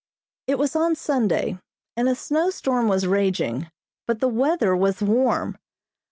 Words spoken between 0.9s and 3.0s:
Sunday, and a snow storm